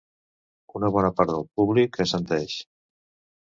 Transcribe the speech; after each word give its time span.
Una 0.79 0.89
bona 0.95 1.11
part 1.19 1.33
del 1.33 1.45
públic 1.59 2.01
assenteix. 2.07 2.57